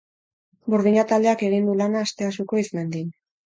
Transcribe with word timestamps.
Burdina 0.75 1.03
taldeak 1.11 1.45
egin 1.49 1.69
du 1.71 1.77
lana 1.85 2.05
Asteasuko 2.09 2.63
Eizmendin; 2.65 3.17